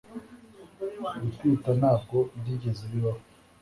gutwita 1.21 1.69
ntabwo 1.79 2.15
byigeze 2.39 2.83
bibaho 2.91 3.21